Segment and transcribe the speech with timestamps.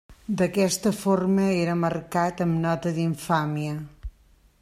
[0.37, 3.79] D'aquesta forma, era marcat amb nota d'Infàmia.